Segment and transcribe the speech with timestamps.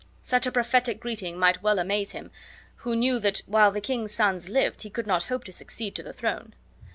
[0.23, 2.31] Such a prophetic greeting might well amaze him,
[2.77, 6.01] who knew that while the king's sons lived he could not hope to succeed to
[6.01, 6.55] the throne.